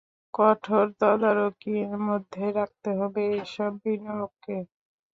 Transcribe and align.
কঠোর 0.33 0.85
তদারকির 0.99 1.89
মধ্যে 2.07 2.45
রাখতে 2.57 2.89
হবে 2.99 3.21
এসব 3.39 3.71
বিনিয়োগকে। 3.83 4.57